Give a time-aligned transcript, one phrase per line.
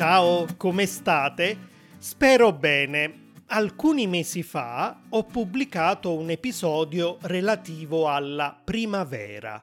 [0.00, 1.58] Ciao, come state?
[1.98, 3.32] Spero bene.
[3.48, 9.62] Alcuni mesi fa ho pubblicato un episodio relativo alla primavera,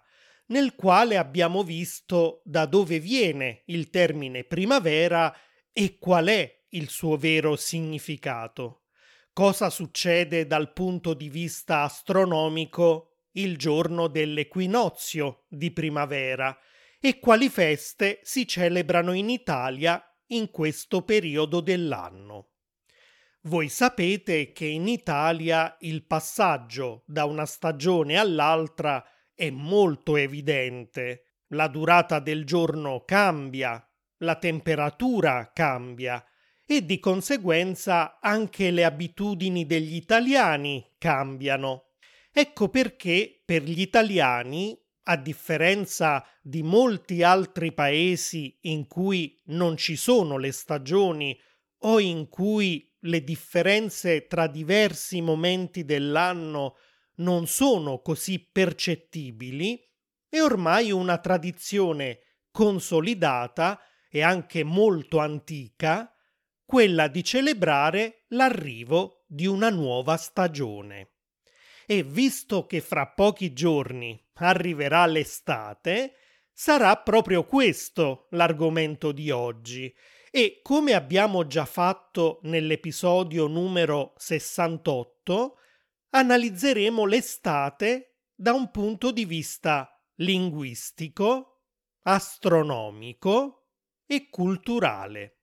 [0.50, 5.36] nel quale abbiamo visto da dove viene il termine primavera
[5.74, 8.84] e qual è il suo vero significato.
[9.34, 16.56] Cosa succede dal punto di vista astronomico il giorno dell'equinozio di primavera
[17.00, 22.52] e quali feste si celebrano in Italia in questo periodo dell'anno.
[23.42, 29.04] Voi sapete che in Italia il passaggio da una stagione all'altra
[29.34, 31.36] è molto evidente.
[31.52, 33.82] La durata del giorno cambia,
[34.18, 36.22] la temperatura cambia
[36.66, 41.92] e di conseguenza anche le abitudini degli italiani cambiano.
[42.34, 44.78] Ecco perché per gli italiani,
[45.10, 51.38] a differenza di molti altri paesi in cui non ci sono le stagioni
[51.82, 56.76] o in cui le differenze tra diversi momenti dell'anno
[57.16, 59.82] non sono così percettibili,
[60.28, 62.20] è ormai una tradizione
[62.52, 66.14] consolidata e anche molto antica,
[66.66, 71.14] quella di celebrare l'arrivo di una nuova stagione.
[71.86, 76.16] E visto che fra pochi giorni arriverà l'estate,
[76.52, 79.94] sarà proprio questo l'argomento di oggi.
[80.32, 85.58] E come abbiamo già fatto nell'episodio numero 68,
[86.10, 91.64] analizzeremo l'estate da un punto di vista linguistico,
[92.04, 93.70] astronomico
[94.06, 95.40] e culturale.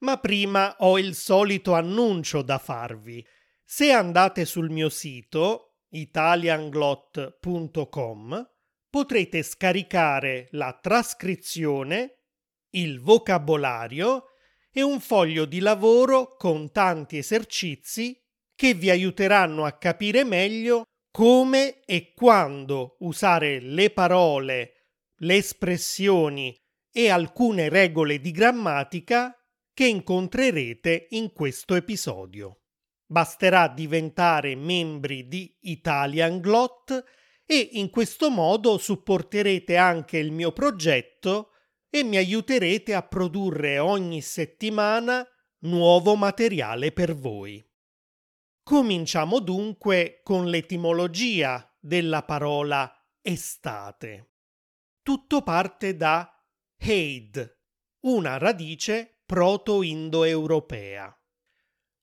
[0.00, 3.24] Ma prima ho il solito annuncio da farvi.
[3.64, 8.50] Se andate sul mio sito italianglot.com
[8.90, 12.24] potrete scaricare la trascrizione,
[12.72, 14.24] il vocabolario
[14.70, 18.20] e un foglio di lavoro con tanti esercizi
[18.54, 24.82] che vi aiuteranno a capire meglio come e quando usare le parole
[25.22, 26.54] le espressioni
[26.90, 29.34] e alcune regole di grammatica
[29.72, 32.61] che incontrerete in questo episodio.
[33.12, 37.04] Basterà diventare membri di Italian Glot
[37.44, 41.50] e in questo modo supporterete anche il mio progetto
[41.90, 45.28] e mi aiuterete a produrre ogni settimana
[45.64, 47.62] nuovo materiale per voi.
[48.62, 52.90] Cominciamo dunque con l'etimologia della parola
[53.20, 54.36] estate.
[55.02, 56.34] Tutto parte da
[56.78, 57.58] Heid,
[58.06, 61.14] una radice proto-indoeuropea.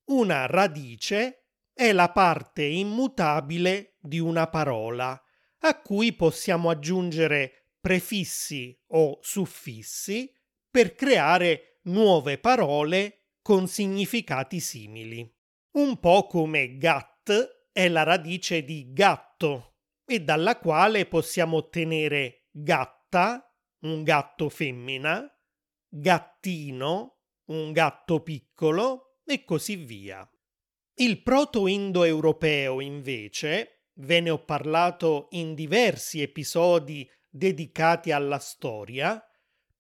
[0.09, 5.21] Una radice è la parte immutabile di una parola,
[5.59, 10.33] a cui possiamo aggiungere prefissi o suffissi
[10.67, 15.31] per creare nuove parole con significati simili.
[15.73, 23.47] Un po' come gat è la radice di gatto e dalla quale possiamo ottenere gatta,
[23.81, 25.31] un gatto femmina,
[25.87, 30.27] gattino, un gatto piccolo e così via.
[30.95, 39.23] Il proto-indoeuropeo, invece, ve ne ho parlato in diversi episodi dedicati alla storia,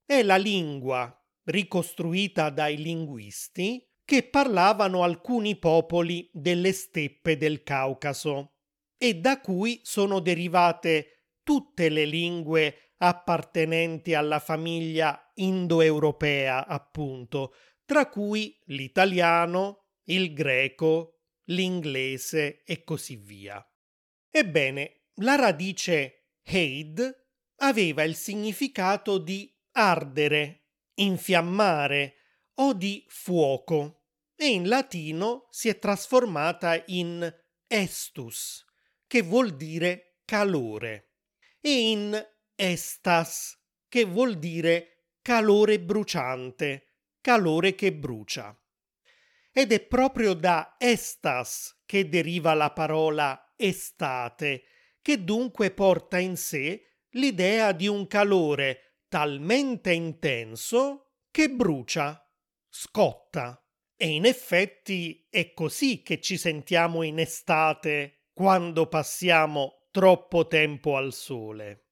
[0.05, 1.11] è la lingua
[1.45, 8.53] ricostruita dai linguisti che parlavano alcuni popoli delle steppe del Caucaso
[8.97, 17.53] e da cui sono derivate tutte le lingue appartenenti alla famiglia indoeuropea, appunto,
[17.89, 23.67] tra cui l'italiano, il greco, l'inglese e così via.
[24.29, 27.01] Ebbene, la radice heid
[27.55, 30.67] aveva il significato di ardere,
[30.97, 32.17] infiammare
[32.57, 34.03] o di fuoco
[34.35, 37.27] e in latino si è trasformata in
[37.65, 38.65] estus,
[39.07, 41.13] che vuol dire calore
[41.59, 46.83] e in estas, che vuol dire calore bruciante,
[47.21, 48.57] calore che brucia.
[49.51, 54.63] Ed è proprio da estas che deriva la parola estate,
[55.01, 62.23] che dunque porta in sé l'idea di un calore talmente intenso che brucia,
[62.69, 63.63] scotta.
[63.95, 71.11] E in effetti è così che ci sentiamo in estate quando passiamo troppo tempo al
[71.11, 71.88] sole.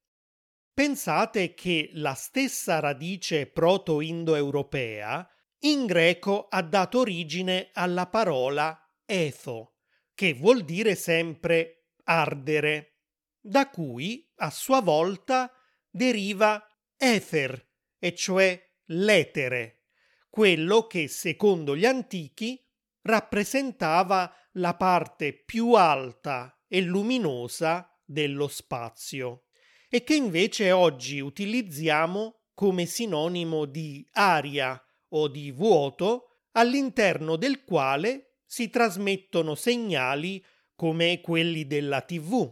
[0.77, 5.27] Pensate che la stessa radice proto-indoeuropea
[5.61, 9.77] in greco ha dato origine alla parola etho,
[10.13, 12.99] che vuol dire sempre ardere,
[13.39, 15.51] da cui a sua volta
[15.89, 16.63] deriva
[16.95, 19.85] ether, e cioè l'etere,
[20.29, 22.63] quello che, secondo gli antichi,
[23.01, 29.46] rappresentava la parte più alta e luminosa dello spazio
[29.89, 38.39] e che invece oggi utilizziamo come sinonimo di aria o di vuoto all'interno del quale
[38.45, 40.43] si trasmettono segnali
[40.75, 42.51] come quelli della TV.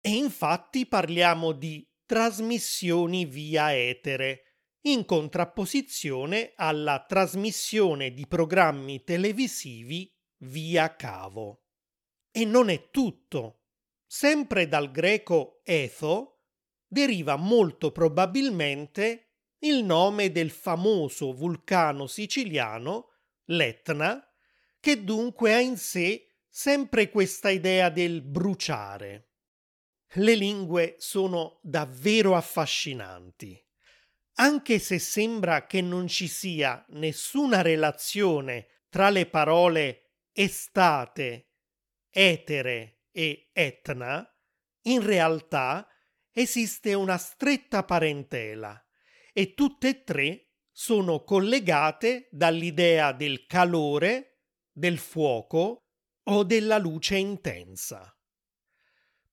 [0.00, 4.52] E infatti parliamo di trasmissioni via etere,
[4.84, 10.12] in contrapposizione alla trasmissione di programmi televisivi
[10.44, 11.66] via cavo.
[12.30, 13.60] E non è tutto.
[14.06, 16.31] Sempre dal greco etho
[16.92, 19.28] deriva molto probabilmente
[19.60, 23.12] il nome del famoso vulcano siciliano,
[23.44, 24.22] l'Etna,
[24.78, 29.30] che dunque ha in sé sempre questa idea del bruciare.
[30.16, 33.58] Le lingue sono davvero affascinanti.
[34.34, 41.52] Anche se sembra che non ci sia nessuna relazione tra le parole estate,
[42.10, 44.26] etere e etna,
[44.82, 45.86] in realtà
[46.32, 48.82] esiste una stretta parentela
[49.32, 55.84] e tutte e tre sono collegate dall'idea del calore, del fuoco
[56.24, 58.16] o della luce intensa.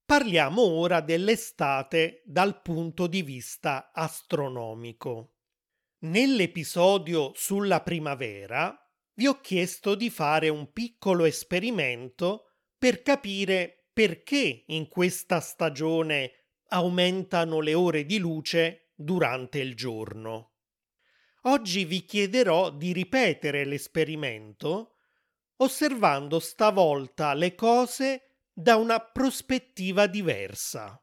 [0.03, 5.35] Parliamo ora dell'estate dal punto di vista astronomico.
[5.99, 8.75] Nell'episodio sulla primavera
[9.13, 16.38] vi ho chiesto di fare un piccolo esperimento per capire perché in questa stagione
[16.69, 20.53] aumentano le ore di luce durante il giorno.
[21.43, 24.95] Oggi vi chiederò di ripetere l'esperimento
[25.61, 31.01] osservando stavolta le cose da una prospettiva diversa.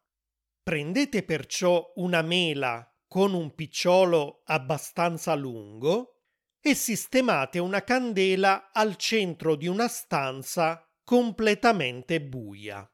[0.63, 6.23] Prendete perciò una mela con un picciolo abbastanza lungo
[6.61, 12.89] e sistemate una candela al centro di una stanza completamente buia.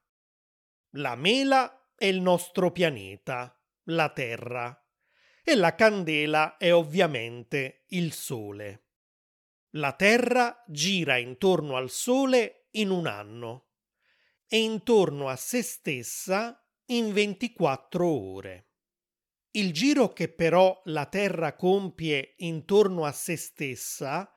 [0.96, 4.76] La mela è il nostro pianeta, la Terra,
[5.40, 8.86] e la candela è ovviamente il Sole.
[9.74, 13.68] La Terra gira intorno al Sole in un anno
[14.48, 18.70] e intorno a se stessa in 24 ore.
[19.52, 24.28] Il giro che però la Terra compie intorno a se stessa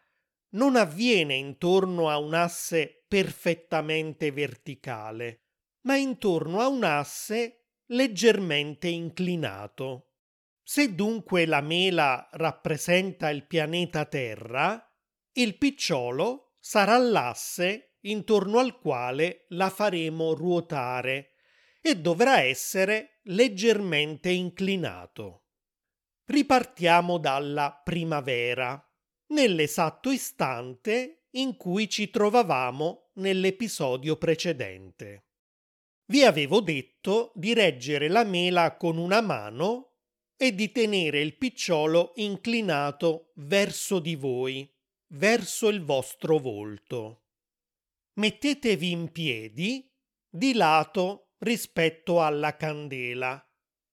[0.49, 5.44] non avviene intorno a un asse perfettamente verticale,
[5.85, 10.11] ma intorno a un asse leggermente inclinato.
[10.63, 14.83] Se dunque la mela rappresenta il pianeta Terra,
[15.33, 21.33] il picciolo sarà l'asse intorno al quale la faremo ruotare
[21.81, 25.43] e dovrà essere leggermente inclinato.
[26.25, 28.83] Ripartiamo dalla primavera,
[29.27, 35.25] nell'esatto istante in cui ci trovavamo nell'episodio precedente.
[36.07, 39.93] Vi avevo detto di reggere la mela con una mano
[40.37, 44.71] e di tenere il picciolo inclinato verso di voi
[45.07, 47.23] verso il vostro volto.
[48.13, 49.91] Mettetevi in piedi
[50.29, 53.43] di lato rispetto alla candela,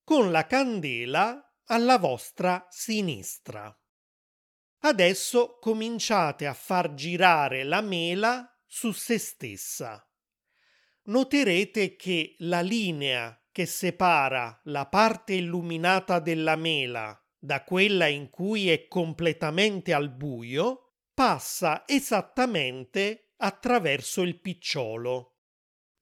[0.04, 3.74] con la candela alla vostra sinistra.
[4.84, 10.04] Adesso cominciate a far girare la mela su se stessa.
[11.04, 18.70] Noterete che la linea che separa la parte illuminata della mela da quella in cui
[18.70, 25.38] è completamente al buio passa esattamente attraverso il picciolo.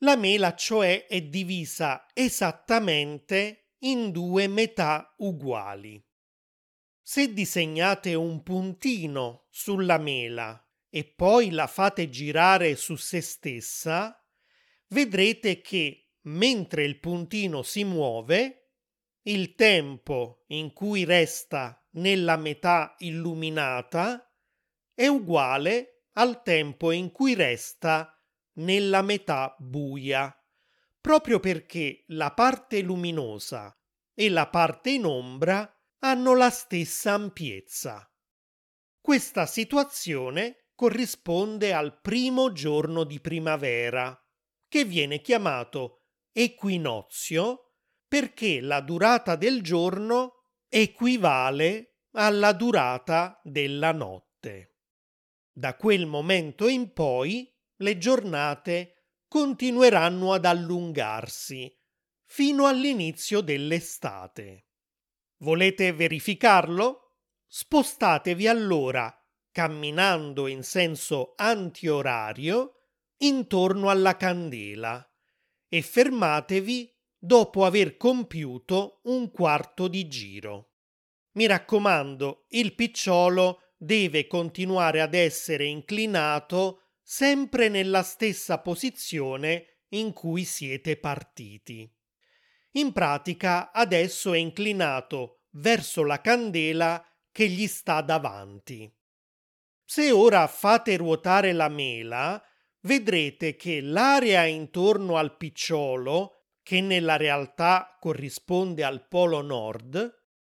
[0.02, 6.02] La mela cioè è divisa esattamente in due metà uguali.
[7.00, 14.19] Se disegnate un puntino sulla mela e poi la fate girare su se stessa,
[14.90, 18.70] vedrete che mentre il puntino si muove,
[19.22, 24.30] il tempo in cui resta nella metà illuminata
[24.94, 28.18] è uguale al tempo in cui resta
[28.54, 30.34] nella metà buia,
[31.00, 33.74] proprio perché la parte luminosa
[34.14, 38.10] e la parte in ombra hanno la stessa ampiezza.
[39.00, 44.18] Questa situazione corrisponde al primo giorno di primavera,
[44.70, 47.72] che viene chiamato equinozio
[48.06, 54.76] perché la durata del giorno equivale alla durata della notte.
[55.52, 61.76] Da quel momento in poi le giornate continueranno ad allungarsi
[62.24, 64.68] fino all'inizio dell'estate.
[65.38, 67.16] Volete verificarlo?
[67.44, 69.12] Spostatevi allora
[69.50, 72.79] camminando in senso antiorario
[73.22, 75.04] intorno alla candela
[75.68, 80.72] e fermatevi dopo aver compiuto un quarto di giro.
[81.32, 90.44] Mi raccomando, il picciolo deve continuare ad essere inclinato sempre nella stessa posizione in cui
[90.44, 91.90] siete partiti.
[92.72, 98.92] In pratica adesso è inclinato verso la candela che gli sta davanti.
[99.84, 102.40] Se ora fate ruotare la mela,
[102.82, 110.18] vedrete che l'area intorno al picciolo, che nella realtà corrisponde al polo nord,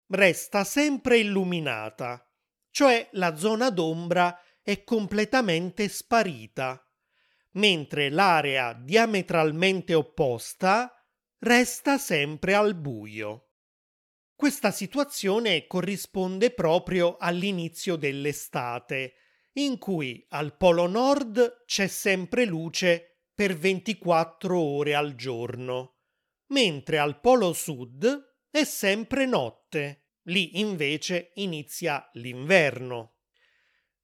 [0.08, 2.26] resta sempre illuminata,
[2.70, 6.84] cioè la zona d'ombra è completamente sparita,
[7.52, 10.92] mentre l'area diametralmente opposta
[11.38, 13.46] resta sempre al buio.
[14.34, 19.14] Questa situazione corrisponde proprio all'inizio dell'estate,
[19.54, 25.97] in cui al Polo Nord c'è sempre luce per 24 ore al giorno,
[26.49, 30.04] mentre al Polo Sud è sempre notte.
[30.25, 33.16] Lì invece inizia l'inverno.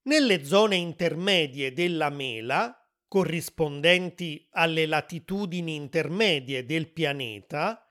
[0.02, 2.74] Nelle zone intermedie della mela,
[3.06, 7.86] corrispondenti alle latitudini intermedie del pianeta,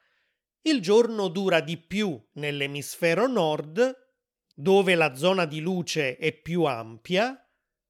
[0.61, 3.95] il giorno dura di più nell'emisfero nord,
[4.53, 7.44] dove la zona di luce è più ampia,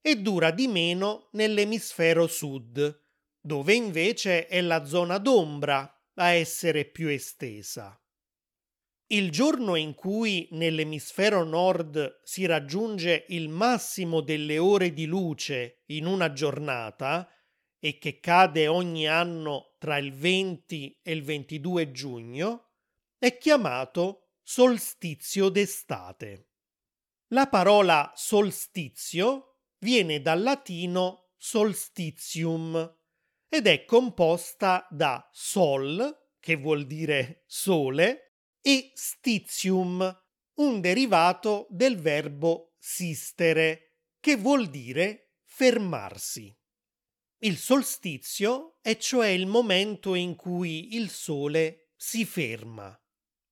[0.08, 3.02] e dura di meno nell'emisfero sud,
[3.42, 8.00] dove invece è la zona d'ombra a essere più estesa.
[9.08, 16.06] Il giorno in cui nell'emisfero nord si raggiunge il massimo delle ore di luce in
[16.06, 17.28] una giornata
[17.80, 22.74] e che cade ogni anno tra il 20 e il 22 giugno,
[23.18, 26.50] è chiamato solstizio d'estate.
[27.30, 32.98] La parola solstizio viene dal latino solstitium
[33.48, 40.24] ed è composta da sol, che vuol dire sole, e stitium,
[40.56, 46.56] un derivato del verbo sistere, che vuol dire fermarsi.
[47.40, 52.98] Il solstizio è cioè il momento in cui il sole si ferma.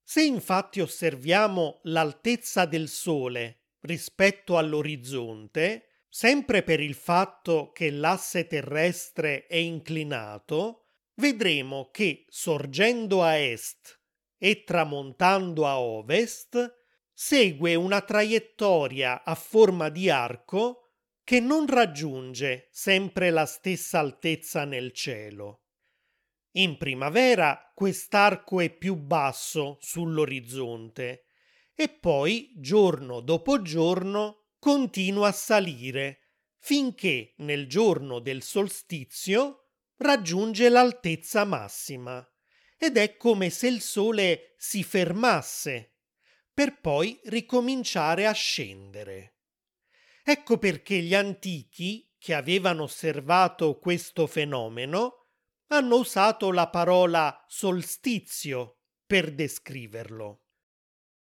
[0.03, 9.47] Se infatti osserviamo l'altezza del Sole rispetto all'orizzonte, sempre per il fatto che l'asse terrestre
[9.47, 13.99] è inclinato, vedremo che sorgendo a est
[14.37, 20.91] e tramontando a ovest, segue una traiettoria a forma di arco
[21.23, 25.63] che non raggiunge sempre la stessa altezza nel cielo.
[26.57, 31.23] In primavera quest'arco è più basso sull'orizzonte
[31.73, 36.19] e poi, giorno dopo giorno, continua a salire
[36.57, 42.25] finché nel giorno del solstizio raggiunge l'altezza massima
[42.77, 45.97] ed è come se il sole si fermasse
[46.53, 49.39] per poi ricominciare a scendere.
[50.23, 55.25] Ecco perché gli antichi, che avevano osservato questo fenomeno,
[55.71, 60.42] hanno usato la parola solstizio per descriverlo.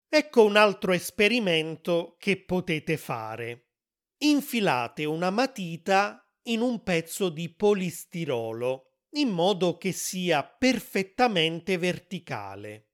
[0.08, 3.70] Ecco un altro esperimento che potete fare.
[4.18, 8.86] Infilate una matita in un pezzo di polistirolo
[9.16, 12.90] in modo che sia perfettamente verticale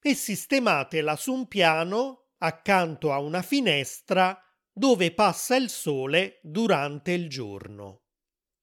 [0.00, 4.38] e sistematela su un piano accanto a una finestra
[4.72, 8.04] dove passa il sole durante il giorno.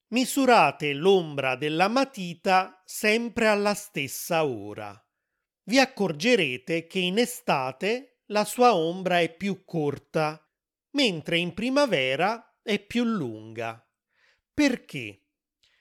[0.10, 5.00] Misurate l'ombra della matita sempre alla stessa ora.
[5.68, 10.42] Vi accorgerete che in estate la sua ombra è più corta,
[10.92, 13.86] mentre in primavera è più lunga.
[14.54, 15.24] Perché?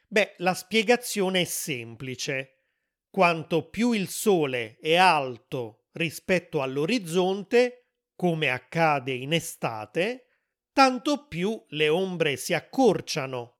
[0.09, 2.63] Beh, la spiegazione è semplice.
[3.09, 10.27] Quanto più il sole è alto rispetto all'orizzonte, come accade in estate,
[10.73, 13.59] tanto più le ombre si accorciano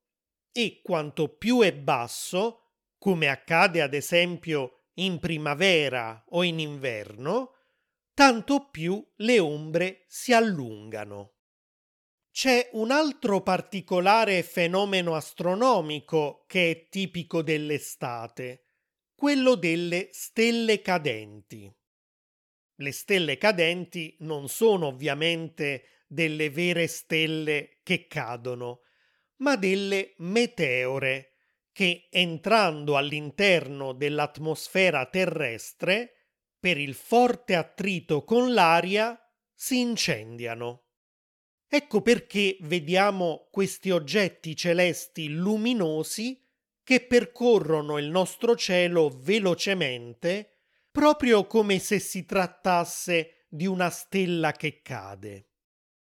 [0.51, 7.53] e quanto più è basso, come accade ad esempio in primavera o in inverno,
[8.13, 11.33] tanto più le ombre si allungano.
[12.31, 18.65] C'è un altro particolare fenomeno astronomico che è tipico dell'estate,
[19.15, 21.71] quello delle stelle cadenti.
[22.75, 28.81] Le stelle cadenti non sono ovviamente delle vere stelle che cadono,
[29.37, 31.36] ma delle meteore
[31.77, 39.15] che entrando all'interno dell'atmosfera terrestre per il forte attrito con l'aria
[39.53, 40.85] si incendiano.
[41.67, 46.43] Ecco perché vediamo questi oggetti celesti luminosi
[46.81, 54.81] che percorrono il nostro cielo velocemente, proprio come se si trattasse di una stella che
[54.81, 55.49] cade.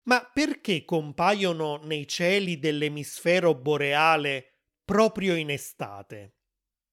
[0.05, 4.50] Ma perché compaiono nei cieli dell'emisfero boreale
[4.83, 6.37] proprio in estate?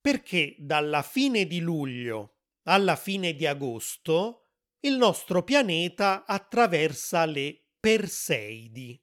[0.01, 4.43] Perché dalla fine di luglio alla fine di agosto
[4.81, 9.01] il nostro pianeta attraversa le Perseidi,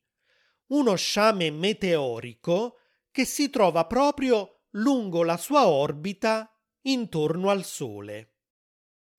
[0.67, 2.77] uno sciame meteorico
[3.09, 6.49] che si trova proprio lungo la sua orbita
[6.81, 8.33] intorno al Sole.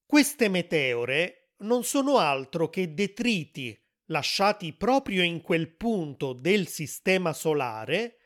[0.05, 8.19] Queste meteore non sono altro che detriti lasciati proprio in quel punto del sistema solare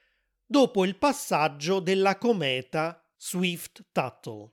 [0.50, 4.50] dopo il passaggio della cometa Swift-Tuttle.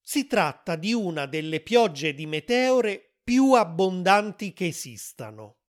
[0.00, 5.62] Si tratta di una delle piogge di meteore più abbondanti che esistano.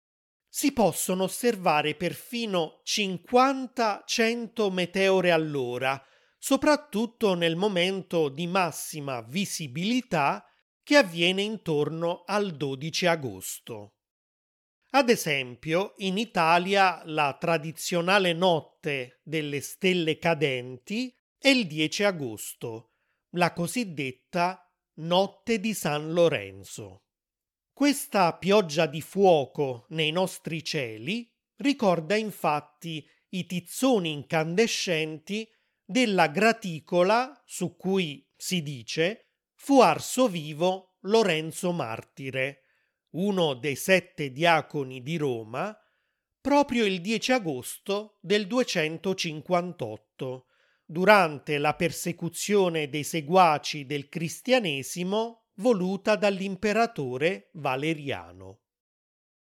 [0.48, 6.00] Si possono osservare perfino 50-100 meteore all'ora,
[6.38, 10.45] soprattutto nel momento di massima visibilità
[10.83, 13.95] che avviene intorno al 12 agosto.
[14.93, 22.91] Ad esempio, in Italia la tradizionale notte delle stelle cadenti è il 10 agosto,
[23.31, 27.05] la cosiddetta Notte di San Lorenzo.
[27.71, 35.50] Questa pioggia di fuoco nei nostri cieli ricorda infatti i tizzoni incandescenti
[35.86, 42.61] della graticola su cui, si dice, fu arso vivo Lorenzo Martire,
[43.12, 45.75] uno dei sette diaconi di Roma,
[46.39, 50.46] proprio il 10 agosto del 258,
[50.86, 58.62] durante la persecuzione dei seguaci del cristianesimo voluta dall'imperatore Valeriano.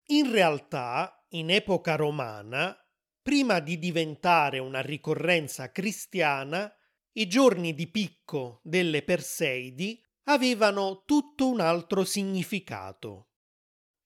[0.07, 2.75] In realtà, in epoca romana,
[3.21, 6.71] prima di diventare una ricorrenza cristiana,
[7.13, 13.29] i giorni di picco delle Perseidi avevano tutto un altro significato.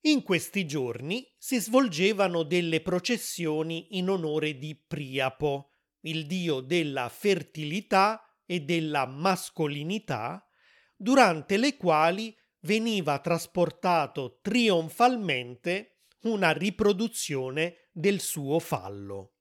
[0.04, 8.22] In questi giorni si svolgevano delle processioni in onore di Priapo, il dio della fertilità
[8.46, 10.42] e della mascolinità,
[10.96, 19.34] durante le quali veniva trasportato trionfalmente una riproduzione del suo fallo.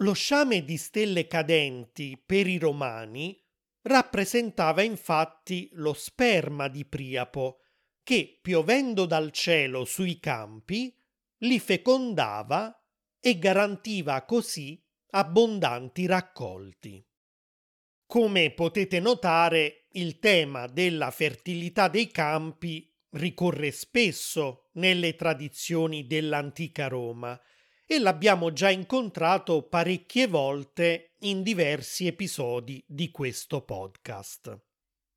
[0.00, 3.42] Lo sciame di stelle cadenti per i romani
[3.82, 7.60] rappresentava infatti lo sperma di Priapo,
[8.06, 10.96] che, piovendo dal cielo sui campi,
[11.38, 12.80] li fecondava
[13.18, 17.04] e garantiva così abbondanti raccolti.
[18.06, 27.36] Come potete notare, il tema della fertilità dei campi ricorre spesso nelle tradizioni dell'antica Roma
[27.84, 34.56] e l'abbiamo già incontrato parecchie volte in diversi episodi di questo podcast.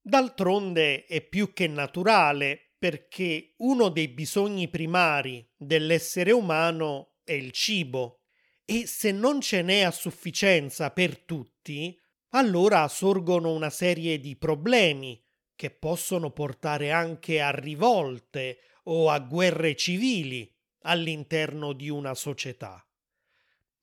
[0.01, 8.21] D'altronde è più che naturale perché uno dei bisogni primari dell'essere umano è il cibo
[8.63, 15.21] e se non ce n'è a sufficienza per tutti, allora sorgono una serie di problemi
[15.55, 20.49] che possono portare anche a rivolte o a guerre civili
[20.83, 22.81] all'interno di una società.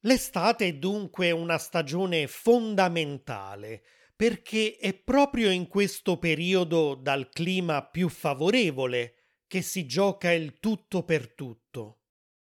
[0.01, 3.83] L'estate è dunque una stagione fondamentale
[4.17, 11.05] perché è proprio in questo periodo dal clima più favorevole che si gioca il tutto
[11.05, 12.01] per tutto.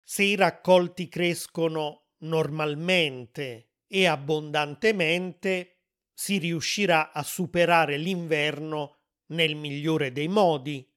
[0.02, 5.80] Se i raccolti crescono normalmente e abbondantemente,
[6.14, 10.88] si riuscirà a superare l'inverno nel migliore dei modi,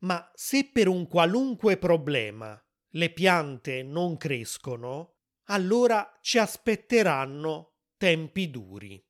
[0.00, 2.60] ma se per un qualunque problema
[2.92, 9.07] le piante non crescono, allora ci aspetteranno tempi duri.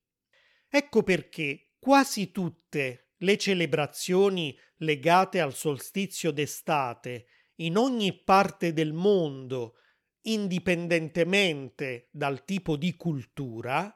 [0.69, 7.27] Ecco perché quasi tutte le celebrazioni legate al solstizio d'estate
[7.57, 9.77] in ogni parte del mondo,
[10.23, 13.93] indipendentemente dal tipo di cultura,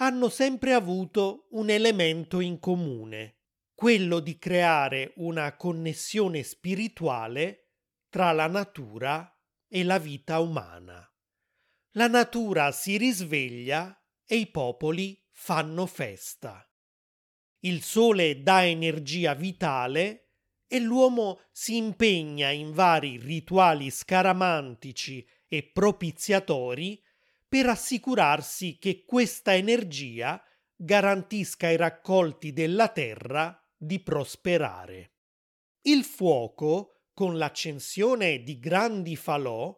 [0.00, 3.38] hanno sempre avuto un elemento in comune,
[3.74, 7.68] quello di creare una connessione spirituale
[8.08, 9.32] tra la natura
[9.68, 11.06] e la vita umana.
[11.92, 13.94] La natura si risveglia
[14.24, 16.64] e i popoli fanno festa.
[17.60, 20.28] Il sole dà energia vitale
[20.66, 27.02] e l'uomo si impegna in vari rituali scaramantici e propiziatori
[27.48, 30.42] per assicurarsi che questa energia
[30.76, 35.12] garantisca ai raccolti della terra di prosperare.
[35.82, 39.76] Il fuoco, con l'accensione di grandi falò,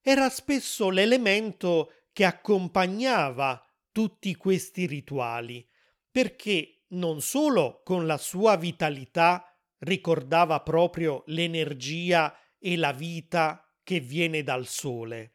[0.00, 3.63] era spesso l'elemento che accompagnava
[3.94, 5.64] tutti questi rituali,
[6.10, 14.42] perché non solo con la sua vitalità ricordava proprio l'energia e la vita che viene
[14.42, 15.34] dal sole,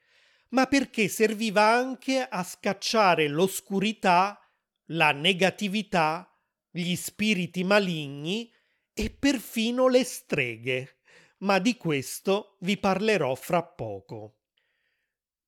[0.49, 4.37] ma perché serviva anche a scacciare l'oscurità,
[4.87, 6.29] la negatività,
[6.69, 8.51] gli spiriti maligni
[8.93, 10.97] e perfino le streghe.
[11.39, 14.38] Ma di questo vi parlerò fra poco.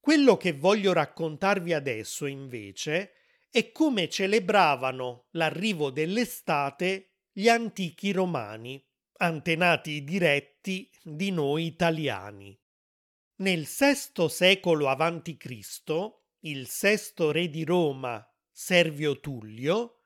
[0.01, 3.11] Quello che voglio raccontarvi adesso, invece,
[3.51, 8.83] è come celebravano l'arrivo dell'estate gli antichi romani,
[9.17, 12.59] antenati diretti di noi italiani.
[13.35, 15.61] Nel VI secolo a.C.,
[16.39, 20.05] il sesto re di Roma, Servio Tullio,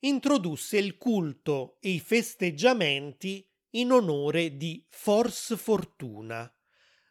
[0.00, 6.50] introdusse il culto e i festeggiamenti in onore di Fors Fortuna,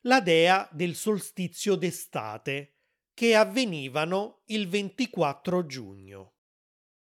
[0.07, 2.75] la dea del solstizio d'estate,
[3.13, 6.35] che avvenivano il 24 giugno.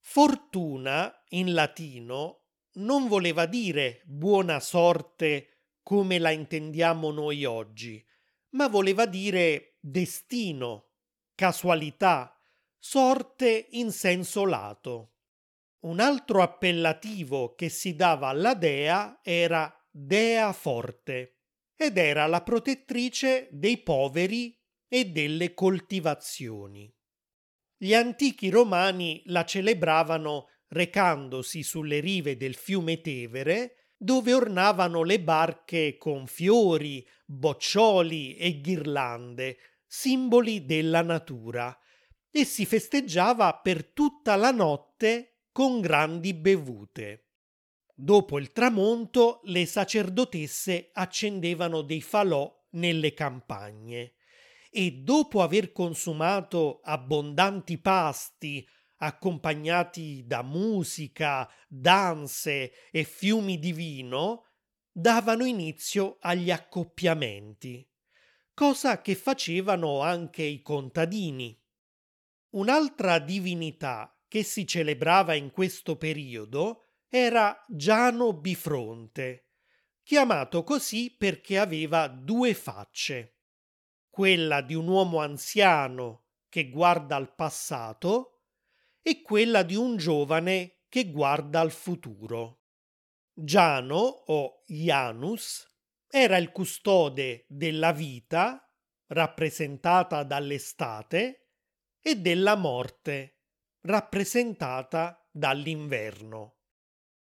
[0.00, 8.04] Fortuna, in latino, non voleva dire buona sorte come la intendiamo noi oggi,
[8.50, 10.88] ma voleva dire destino,
[11.36, 12.36] casualità,
[12.76, 15.12] sorte in senso lato.
[15.80, 21.35] Un altro appellativo che si dava alla dea era Dea Forte
[21.76, 24.58] ed era la protettrice dei poveri
[24.88, 26.92] e delle coltivazioni.
[27.76, 35.96] Gli antichi romani la celebravano recandosi sulle rive del fiume Tevere dove ornavano le barche
[35.96, 41.76] con fiori, boccioli e ghirlande, simboli della natura,
[42.30, 47.25] e si festeggiava per tutta la notte con grandi bevute.
[47.98, 54.16] Dopo il tramonto le sacerdotesse accendevano dei falò nelle campagne
[54.70, 64.44] e dopo aver consumato abbondanti pasti accompagnati da musica, danze e fiumi di vino,
[64.92, 67.90] davano inizio agli accoppiamenti,
[68.52, 71.58] cosa che facevano anche i contadini.
[72.50, 76.85] Un'altra divinità che si celebrava in questo periodo
[77.18, 79.52] era Giano Bifronte,
[80.02, 83.38] chiamato così perché aveva due facce,
[84.10, 88.42] quella di un uomo anziano che guarda al passato
[89.00, 92.64] e quella di un giovane che guarda al futuro.
[93.32, 95.66] Giano o Janus
[96.06, 98.62] era il custode della vita,
[99.06, 101.52] rappresentata dall'estate,
[101.98, 103.40] e della morte,
[103.80, 106.55] rappresentata dall'inverno.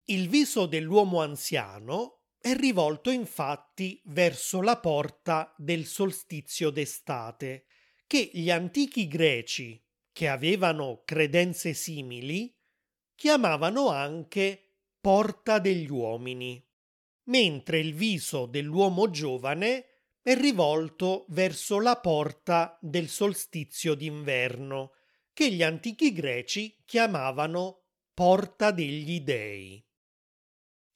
[0.07, 7.65] Il viso dell'uomo anziano è rivolto infatti verso la porta del solstizio d'estate,
[8.05, 12.55] che gli antichi greci che avevano credenze simili,
[13.15, 16.63] chiamavano anche porta degli uomini,
[17.23, 19.85] mentre il viso dell'uomo giovane
[20.21, 24.91] è rivolto verso la porta del solstizio d'inverno,
[25.33, 29.84] che gli antichi greci chiamavano porta degli dei.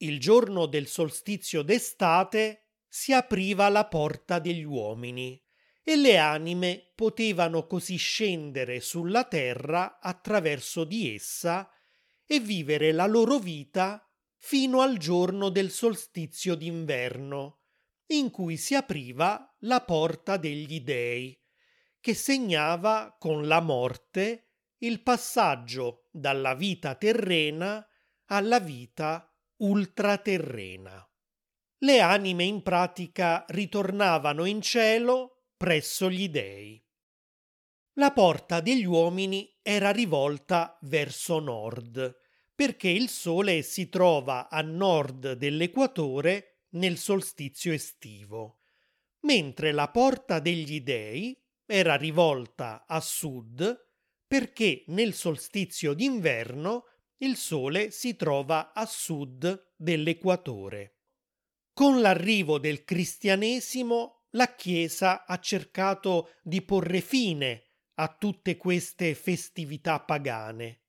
[0.02, 5.42] Il giorno del solstizio d'estate si apriva la porta degli uomini
[5.84, 11.70] e le anime potevano così scendere sulla terra attraverso di essa
[12.26, 17.64] e vivere la loro vita fino al giorno del solstizio d'inverno,
[18.08, 21.38] in cui si apriva la porta degli dei,
[22.00, 27.86] che segnava con la morte il passaggio dalla vita terrena
[28.28, 29.29] alla vita
[29.60, 31.04] ultraterrena.
[31.80, 36.84] Le anime in pratica ritornavano in cielo presso gli dei.
[37.94, 42.18] La porta degli uomini era rivolta verso nord,
[42.54, 48.60] perché il Sole si trova a nord dell'equatore nel solstizio estivo,
[49.22, 53.88] mentre la porta degli dei era rivolta a sud
[54.30, 56.84] perché nel solstizio d'inverno
[57.22, 61.00] il Sole si trova a sud dell'equatore.
[61.74, 67.64] Con l'arrivo del cristianesimo la Chiesa ha cercato di porre fine
[67.96, 70.84] a tutte queste festività pagane.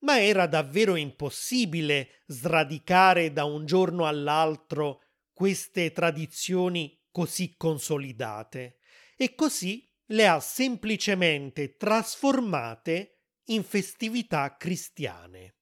[0.00, 8.78] Ma era davvero impossibile sradicare da un giorno all'altro queste tradizioni così consolidate
[9.16, 15.57] e così le ha semplicemente trasformate in festività cristiane.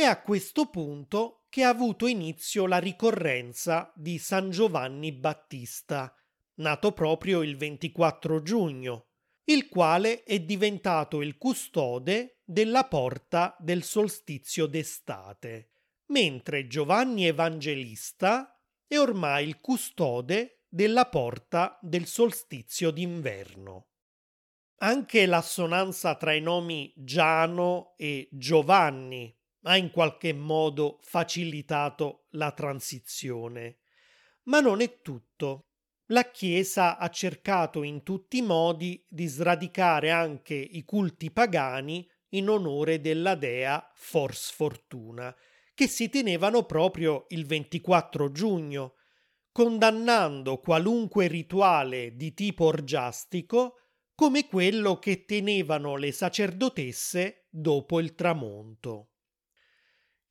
[0.00, 6.16] È a questo punto che ha avuto inizio la ricorrenza di San Giovanni Battista,
[6.54, 9.08] nato proprio il 24 giugno,
[9.44, 15.72] il quale è diventato il custode della porta del solstizio d'estate,
[16.06, 23.88] mentre Giovanni Evangelista è ormai il custode della porta del solstizio d'inverno.
[24.78, 33.78] Anche l'assonanza tra i nomi Giano e Giovanni ha in qualche modo facilitato la transizione.
[34.44, 35.66] Ma non è tutto.
[36.06, 42.48] La Chiesa ha cercato in tutti i modi di sradicare anche i culti pagani in
[42.48, 45.34] onore della dea Fors Fortuna,
[45.74, 48.94] che si tenevano proprio il 24 giugno,
[49.52, 53.76] condannando qualunque rituale di tipo orgiastico
[54.14, 59.09] come quello che tenevano le sacerdotesse dopo il tramonto.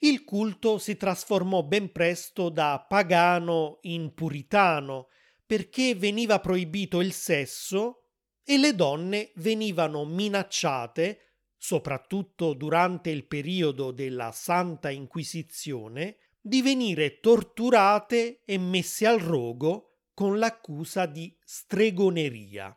[0.02, 5.08] Il culto si trasformò ben presto da pagano in puritano,
[5.46, 8.06] perché veniva proibito il sesso
[8.44, 11.20] e le donne venivano minacciate,
[11.58, 20.40] soprattutto durante il periodo della Santa Inquisizione, di venire torturate e messe al rogo con
[20.40, 22.74] l'accusa di stregoneria.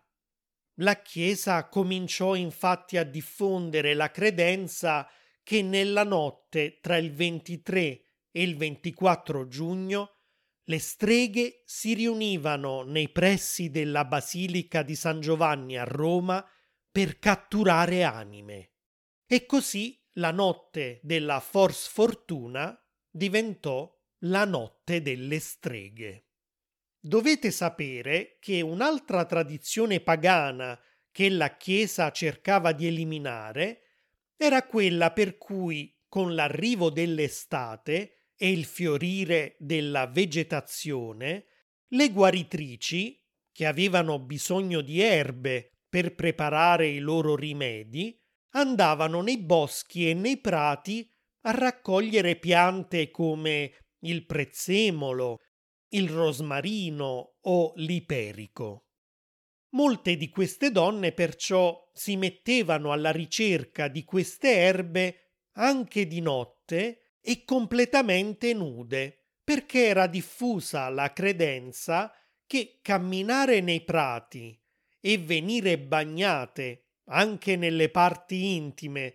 [0.76, 5.08] La Chiesa cominciò infatti a diffondere la credenza
[5.42, 7.80] che nella notte tra il 23
[8.30, 10.16] e il 24 giugno
[10.64, 16.46] le streghe si riunivano nei pressi della Basilica di San Giovanni a Roma
[16.90, 18.72] per catturare anime.
[19.26, 22.78] E così la notte della Fors Fortuna
[23.10, 23.90] diventò
[24.24, 26.26] la notte delle streghe.
[27.00, 30.78] Dovete sapere che un'altra tradizione pagana
[31.10, 33.81] che la Chiesa cercava di eliminare
[34.42, 41.44] era quella per cui, con l'arrivo dell'estate e il fiorire della vegetazione,
[41.90, 48.18] le guaritrici, che avevano bisogno di erbe per preparare i loro rimedi,
[48.54, 51.08] andavano nei boschi e nei prati
[51.42, 55.38] a raccogliere piante come il prezzemolo,
[55.90, 58.88] il rosmarino o l'iperico.
[59.74, 65.16] Molte di queste donne perciò si mettevano alla ricerca di queste erbe
[65.52, 72.12] anche di notte e completamente nude, perché era diffusa la credenza
[72.46, 74.58] che camminare nei prati
[75.00, 79.14] e venire bagnate anche nelle parti intime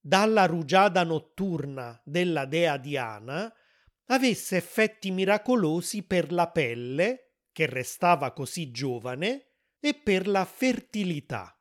[0.00, 3.52] dalla rugiada notturna della dea Diana
[4.06, 11.54] avesse effetti miracolosi per la pelle, che restava così giovane, e per la fertilità.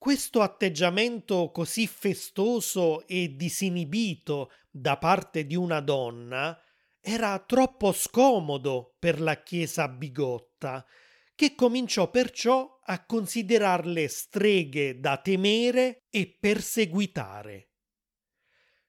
[0.00, 6.58] Questo atteggiamento così festoso e disinibito da parte di una donna
[7.02, 10.86] era troppo scomodo per la Chiesa bigotta,
[11.34, 17.72] che cominciò perciò a considerarle streghe da temere e perseguitare.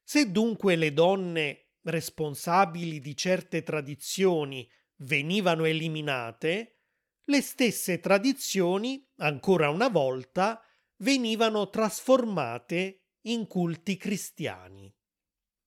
[0.02, 4.66] Se dunque le donne responsabili di certe tradizioni
[5.00, 6.84] venivano eliminate,
[7.26, 10.66] le stesse tradizioni, ancora una volta,
[11.02, 14.94] venivano trasformate in culti cristiani.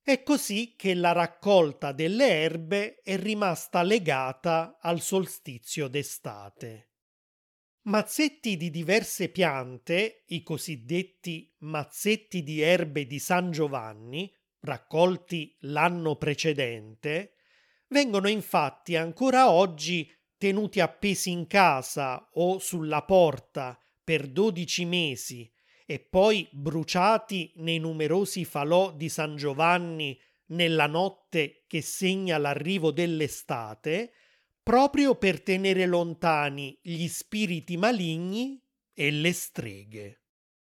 [0.01, 6.91] È così che la raccolta delle erbe è rimasta legata al solstizio d'estate.
[7.87, 17.35] Mazzetti di diverse piante, i cosiddetti mazzetti di erbe di San Giovanni, raccolti l'anno precedente,
[17.89, 25.51] vengono infatti ancora oggi tenuti appesi in casa o sulla porta per dodici mesi
[25.87, 34.13] e poi bruciati nei numerosi falò di San Giovanni nella notte che segna l'arrivo dell'estate,
[34.63, 38.63] proprio per tenere lontani gli spiriti maligni
[38.93, 40.21] e le streghe.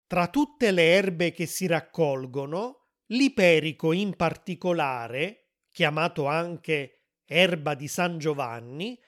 [0.08, 8.17] Tra tutte le erbe che si raccolgono, L'iperico in particolare, chiamato anche erba di San
[8.17, 9.00] Giovanni,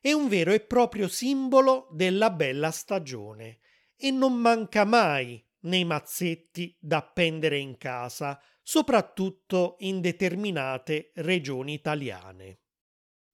[0.00, 3.58] è un vero e proprio simbolo della bella stagione
[4.04, 12.58] e non manca mai nei mazzetti da appendere in casa, soprattutto in determinate regioni italiane.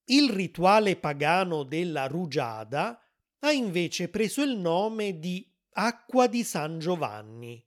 [0.04, 3.00] Il rituale pagano della rugiada
[3.38, 7.66] ha invece preso il nome di acqua di San Giovanni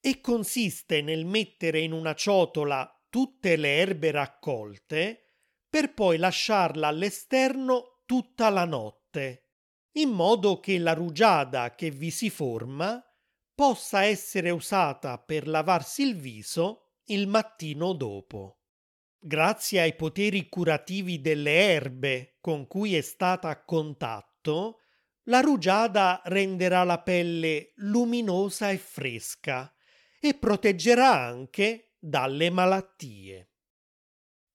[0.00, 5.34] e consiste nel mettere in una ciotola tutte le erbe raccolte
[5.68, 9.49] per poi lasciarla all'esterno tutta la notte,
[9.92, 13.02] in modo che la rugiada che vi si forma
[13.54, 18.60] possa essere usata per lavarsi il viso il mattino dopo.
[19.18, 24.78] Grazie ai poteri curativi delle erbe con cui è stata a contatto,
[25.24, 29.70] la rugiada renderà la pelle luminosa e fresca
[30.18, 33.50] e proteggerà anche dalle malattie.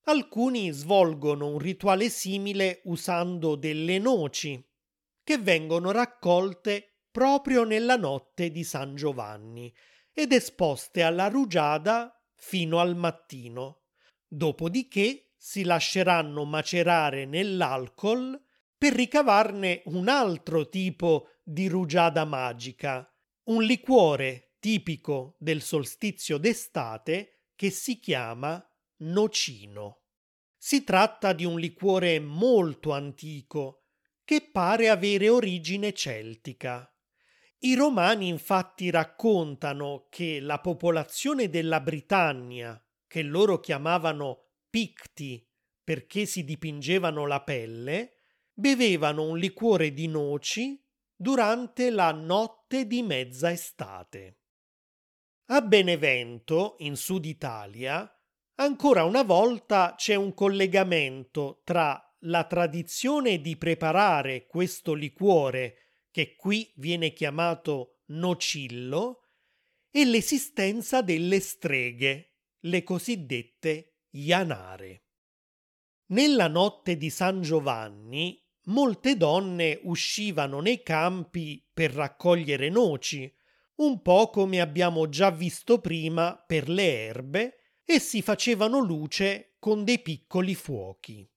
[0.08, 4.65] Alcuni svolgono un rituale simile usando delle noci
[5.26, 9.74] che vengono raccolte proprio nella notte di San Giovanni
[10.12, 13.86] ed esposte alla rugiada fino al mattino.
[14.24, 18.40] Dopodiché si lasceranno macerare nell'alcol
[18.78, 23.12] per ricavarne un altro tipo di rugiada magica,
[23.46, 28.64] un liquore tipico del solstizio d'estate che si chiama
[28.98, 30.02] nocino.
[30.56, 33.85] Si tratta di un liquore molto antico
[34.26, 36.92] che pare avere origine celtica.
[37.60, 45.48] I romani infatti raccontano che la popolazione della Britannia, che loro chiamavano Picti
[45.82, 48.14] perché si dipingevano la pelle,
[48.52, 50.84] bevevano un liquore di noci
[51.14, 54.40] durante la notte di mezza estate.
[55.46, 58.10] A Benevento, in Sud Italia,
[58.58, 65.76] Ancora una volta c'è un collegamento tra la tradizione di preparare questo liquore,
[66.10, 69.22] che qui viene chiamato nocillo,
[69.90, 75.04] e l'esistenza delle streghe, le cosiddette ianare.
[76.08, 83.32] Nella notte di San Giovanni molte donne uscivano nei campi per raccogliere noci,
[83.76, 89.84] un po' come abbiamo già visto prima per le erbe e si facevano luce con
[89.84, 91.28] dei piccoli fuochi.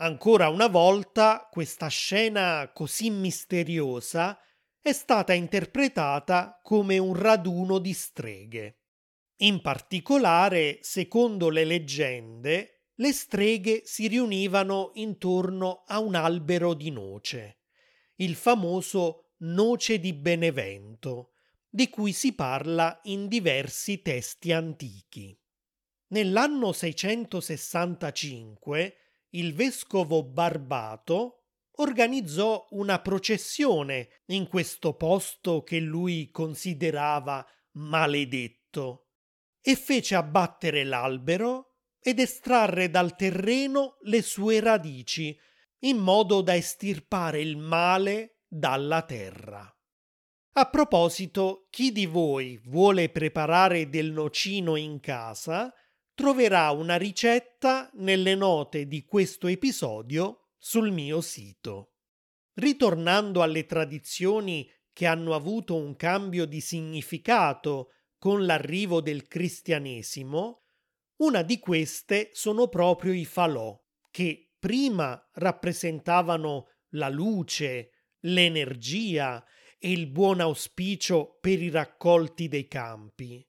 [0.00, 4.38] Ancora una volta questa scena così misteriosa
[4.80, 8.82] è stata interpretata come un raduno di streghe.
[9.38, 17.62] In particolare, secondo le leggende, le streghe si riunivano intorno a un albero di noce,
[18.16, 21.32] il famoso noce di Benevento,
[21.68, 25.36] di cui si parla in diversi testi antichi.
[26.10, 31.44] Nell'anno 665 il vescovo Barbato
[31.76, 39.08] organizzò una processione in questo posto che lui considerava maledetto
[39.60, 45.38] e fece abbattere l'albero ed estrarre dal terreno le sue radici
[45.80, 49.72] in modo da estirpare il male dalla terra.
[50.52, 55.72] A proposito, chi di voi vuole preparare del nocino in casa,
[56.18, 61.92] troverà una ricetta nelle note di questo episodio sul mio sito.
[62.54, 70.62] Ritornando alle tradizioni che hanno avuto un cambio di significato con l'arrivo del cristianesimo,
[71.18, 79.44] una di queste sono proprio i falò, che prima rappresentavano la luce, l'energia
[79.78, 83.48] e il buon auspicio per i raccolti dei campi,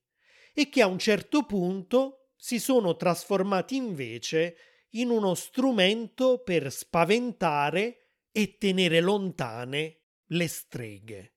[0.54, 4.56] e che a un certo punto si sono trasformati invece
[4.92, 11.36] in uno strumento per spaventare e tenere lontane le streghe.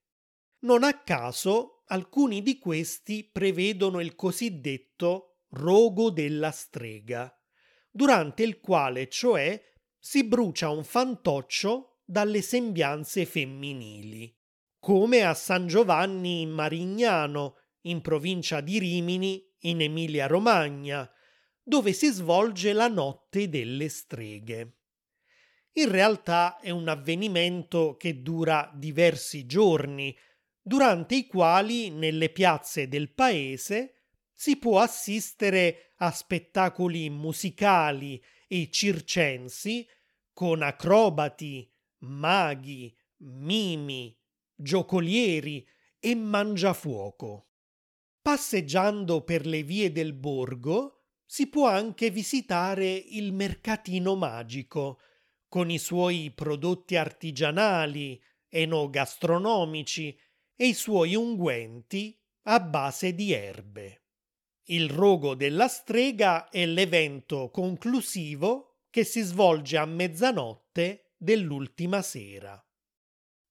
[0.60, 7.36] Non a caso alcuni di questi prevedono il cosiddetto rogo della strega,
[7.90, 9.60] durante il quale cioè
[9.98, 14.34] si brucia un fantoccio dalle sembianze femminili,
[14.78, 21.10] come a San Giovanni in Marignano, in provincia di Rimini, in Emilia-Romagna,
[21.62, 24.76] dove si svolge la notte delle streghe.
[25.74, 30.16] In realtà è un avvenimento che dura diversi giorni,
[30.60, 33.94] durante i quali nelle piazze del paese
[34.32, 39.86] si può assistere a spettacoli musicali e circensi
[40.32, 44.16] con acrobati, maghi, mimi,
[44.54, 45.66] giocolieri
[45.98, 47.51] e mangiafuoco.
[48.22, 55.00] Passeggiando per le vie del borgo si può anche visitare il mercatino magico,
[55.48, 60.16] con i suoi prodotti artigianali, enogastronomici
[60.54, 64.04] e i suoi unguenti a base di erbe.
[64.66, 72.64] Il rogo della strega è l'evento conclusivo che si svolge a mezzanotte dell'ultima sera.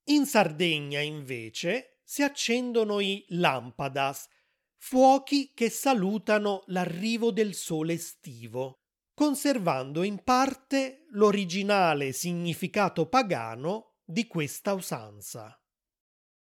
[0.05, 4.27] In Sardegna, invece, si accendono i lampadas,
[4.83, 8.79] fuochi che salutano l'arrivo del sole estivo,
[9.13, 15.55] conservando in parte l'originale significato pagano di questa usanza.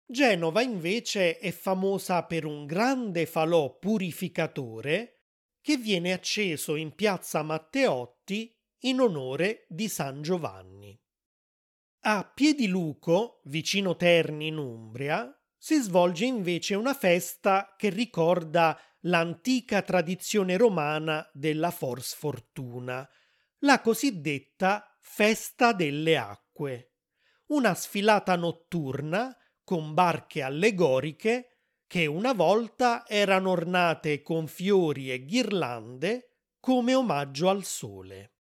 [0.06, 5.22] Genova invece è famosa per un grande falò purificatore
[5.62, 11.00] che viene acceso in piazza Matteotti in onore di San Giovanni.
[12.02, 20.58] A Piediluco, vicino Terni in Umbria, si svolge invece una festa che ricorda l'antica tradizione
[20.58, 23.08] romana della Fors Fortuna,
[23.60, 26.92] la cosiddetta Festa delle Acque,
[27.48, 36.40] una sfilata notturna con barche allegoriche che una volta erano ornate con fiori e ghirlande
[36.60, 38.34] come omaggio al sole.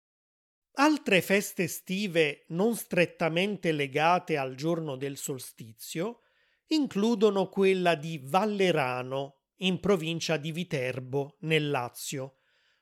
[0.78, 6.22] Altre feste estive non strettamente legate al giorno del solstizio
[6.68, 12.38] includono quella di Vallerano, in provincia di Viterbo, nel Lazio,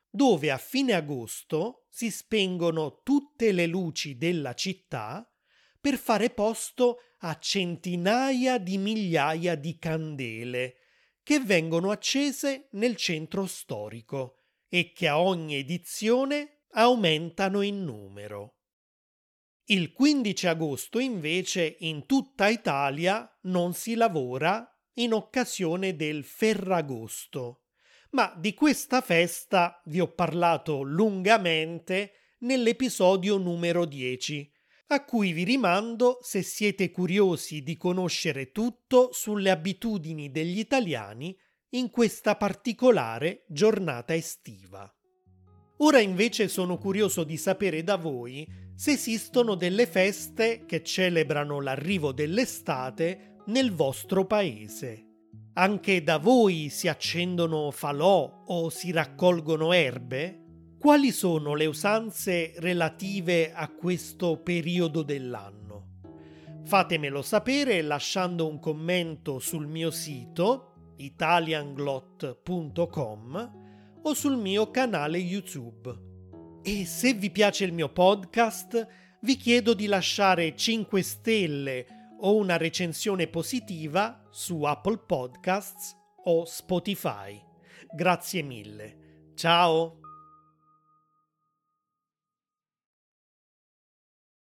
[0.08, 5.28] dove a fine agosto si spengono tutte le luci della città
[5.80, 10.76] per fare posto a centinaia di migliaia di candele
[11.22, 14.36] che vengono accese nel centro storico
[14.68, 18.58] e che a ogni edizione aumentano in numero.
[19.68, 27.62] Il 15 agosto invece in tutta Italia non si lavora in occasione del Ferragosto,
[28.10, 34.52] ma di questa festa vi ho parlato lungamente nell'episodio numero 10,
[34.88, 41.34] a cui vi rimando se siete curiosi di conoscere tutto sulle abitudini degli italiani
[41.70, 44.94] in questa particolare giornata estiva.
[45.78, 48.46] Ora invece sono curioso di sapere da voi
[48.76, 55.08] se esistono delle feste che celebrano l'arrivo dell'estate nel vostro paese.
[55.54, 60.40] Anche da voi si accendono falò o si raccolgono erbe?
[60.78, 65.62] Quali sono le usanze relative a questo periodo dell'anno?
[66.64, 73.63] Fatemelo sapere lasciando un commento sul mio sito italianglot.com
[74.04, 76.12] o sul mio canale YouTube.
[76.62, 78.86] E se vi piace il mio podcast,
[79.20, 81.86] vi chiedo di lasciare 5 stelle
[82.20, 87.40] o una recensione positiva su Apple Podcasts o Spotify.
[87.94, 89.32] Grazie mille.
[89.34, 90.03] Ciao!